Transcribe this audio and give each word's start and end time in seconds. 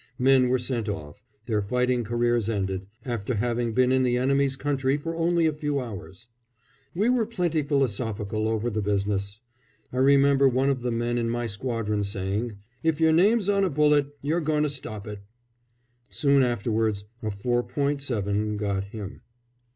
Men 0.17 0.49
were 0.49 0.57
sent 0.57 0.89
off, 0.89 1.21
their 1.45 1.61
fighting 1.61 2.03
careers 2.03 2.49
ended, 2.49 2.87
after 3.05 3.35
having 3.35 3.75
been 3.75 3.91
in 3.91 4.01
the 4.01 4.17
enemy's 4.17 4.55
country 4.55 4.97
for 4.97 5.13
only 5.15 5.45
a 5.45 5.53
few 5.53 5.79
hours. 5.79 6.27
We 6.95 7.07
were 7.07 7.23
pretty 7.27 7.61
philosophical 7.61 8.47
over 8.49 8.71
the 8.71 8.81
business. 8.81 9.41
I 9.93 9.97
remember 9.97 10.47
one 10.47 10.71
of 10.71 10.81
the 10.81 10.89
men 10.89 11.19
in 11.19 11.29
my 11.29 11.45
squadron 11.45 12.03
saying, 12.03 12.53
"If 12.81 12.99
your 12.99 13.11
name's 13.13 13.47
on 13.47 13.63
a 13.63 13.69
bullet 13.69 14.17
you're 14.23 14.41
going 14.41 14.63
to 14.63 14.69
stop 14.69 15.05
it." 15.05 15.19
Soon 16.09 16.41
afterwards 16.41 17.05
a 17.21 17.29
four 17.29 17.61
point 17.61 18.01
seven 18.01 18.57
got 18.57 18.85
him. 18.85 19.21